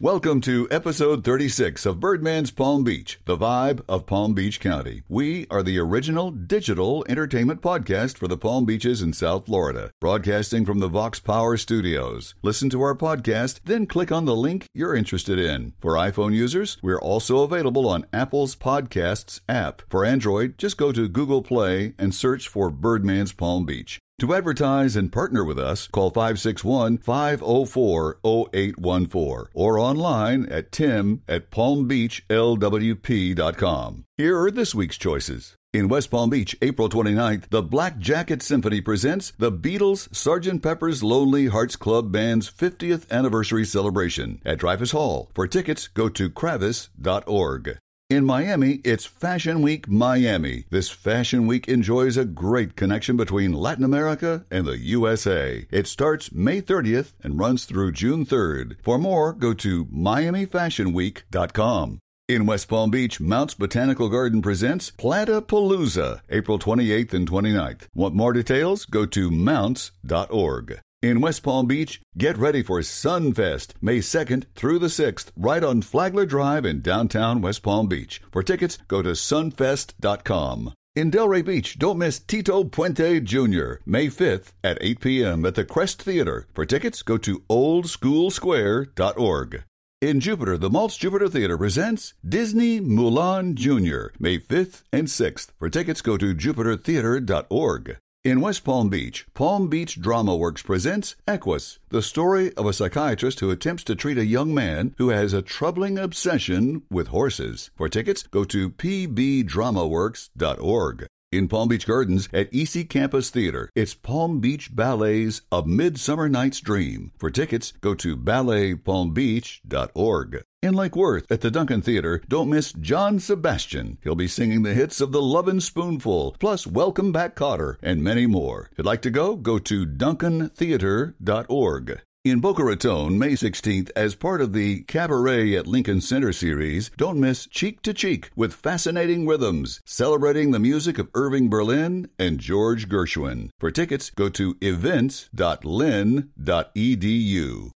[0.00, 5.02] Welcome to episode 36 of Birdman's Palm Beach, the vibe of Palm Beach County.
[5.08, 10.64] We are the original digital entertainment podcast for the Palm Beaches in South Florida, broadcasting
[10.64, 12.36] from the Vox Power Studios.
[12.42, 15.72] Listen to our podcast, then click on the link you're interested in.
[15.80, 19.82] For iPhone users, we're also available on Apple's Podcasts app.
[19.90, 23.98] For Android, just go to Google Play and search for Birdman's Palm Beach.
[24.20, 31.52] To advertise and partner with us, call 561 504 0814 or online at tim at
[31.52, 34.04] palmbeachlwp.com.
[34.16, 35.54] Here are this week's choices.
[35.72, 40.64] In West Palm Beach, April 29th, the Black Jacket Symphony presents the Beatles Sgt.
[40.64, 45.30] Pepper's Lonely Hearts Club Band's 50th anniversary celebration at Dreyfoos Hall.
[45.32, 47.78] For tickets, go to kravis.org.
[48.10, 50.64] In Miami, it's Fashion Week Miami.
[50.70, 55.66] This Fashion Week enjoys a great connection between Latin America and the USA.
[55.70, 58.76] It starts May 30th and runs through June 3rd.
[58.82, 61.98] For more, go to miamifashionweek.com.
[62.28, 67.88] In West Palm Beach, Mounts Botanical Garden presents Planta Palooza, April 28th and 29th.
[67.94, 68.86] Want more details?
[68.86, 70.80] Go to mounts.org.
[71.00, 75.80] In West Palm Beach, get ready for Sunfest, May 2nd through the 6th, right on
[75.80, 78.20] Flagler Drive in downtown West Palm Beach.
[78.32, 80.74] For tickets, go to sunfest.com.
[80.96, 85.46] In Delray Beach, don't miss Tito Puente Jr., May 5th at 8 p.m.
[85.46, 86.48] at the Crest Theater.
[86.52, 89.62] For tickets, go to oldschoolsquare.org.
[90.00, 95.50] In Jupiter, the Maltz Jupiter Theater presents Disney Mulan Jr., May 5th and 6th.
[95.60, 97.98] For tickets, go to jupitertheater.org.
[98.28, 103.40] In West Palm Beach, Palm Beach Drama Works presents Equus, the story of a psychiatrist
[103.40, 107.70] who attempts to treat a young man who has a troubling obsession with horses.
[107.74, 111.06] For tickets, go to pbdramaworks.org.
[111.32, 116.60] In Palm Beach Gardens at Eissey Campus Theater, it's Palm Beach Ballet's A Midsummer Night's
[116.60, 117.12] Dream.
[117.18, 120.42] For tickets, go to balletpalmbeach.org.
[120.60, 123.96] In Lake Worth at the Duncan Theater, don't miss John Sebastian.
[124.02, 128.26] He'll be singing the hits of The Lovin' Spoonful, plus Welcome Back Kotter, and many
[128.26, 128.68] more.
[128.72, 132.00] If you'd like to go, go to duncantheater.org.
[132.24, 137.20] In Boca Raton, May 16th, as part of the Cabaret at Lincoln Center series, don't
[137.20, 142.88] miss Cheek to Cheek with fascinating rhythms, celebrating the music of Irving Berlin and George
[142.88, 143.50] Gershwin.
[143.60, 146.32] For tickets, go to events.lynn.edu.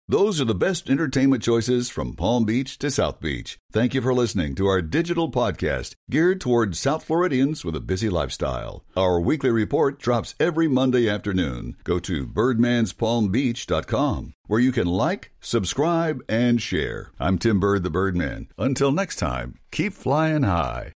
[0.10, 3.60] Those are the best entertainment choices from Palm Beach to South Beach.
[3.72, 8.10] Thank you for listening to our digital podcast geared toward South Floridians with a busy
[8.10, 8.84] lifestyle.
[8.98, 11.76] Our weekly report drops every Monday afternoon.
[11.84, 17.12] Go to birdmanspalmbeach.com where you can like, subscribe, and share.
[17.20, 18.48] I'm Tim Bird the Birdman.
[18.58, 20.92] Until next time, keep flying high.